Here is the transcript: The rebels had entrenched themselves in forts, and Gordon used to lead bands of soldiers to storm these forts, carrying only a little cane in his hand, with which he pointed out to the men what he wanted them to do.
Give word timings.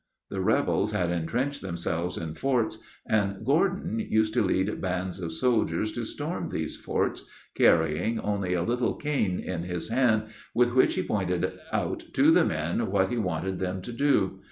The 0.31 0.41
rebels 0.41 0.93
had 0.93 1.11
entrenched 1.11 1.61
themselves 1.61 2.17
in 2.17 2.33
forts, 2.33 2.79
and 3.05 3.45
Gordon 3.45 3.99
used 3.99 4.33
to 4.33 4.41
lead 4.41 4.81
bands 4.81 5.19
of 5.19 5.31
soldiers 5.31 5.91
to 5.93 6.05
storm 6.05 6.49
these 6.49 6.75
forts, 6.75 7.27
carrying 7.53 8.19
only 8.19 8.55
a 8.55 8.63
little 8.63 8.95
cane 8.95 9.39
in 9.39 9.61
his 9.61 9.89
hand, 9.89 10.29
with 10.55 10.73
which 10.73 10.95
he 10.95 11.03
pointed 11.03 11.53
out 11.71 12.03
to 12.15 12.31
the 12.31 12.43
men 12.43 12.87
what 12.89 13.09
he 13.09 13.17
wanted 13.17 13.59
them 13.59 13.79
to 13.83 13.91
do. 13.93 14.39